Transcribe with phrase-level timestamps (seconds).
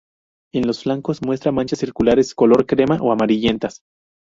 [0.51, 3.83] En los flancos muestra manchas circulares color crema o amarillentas.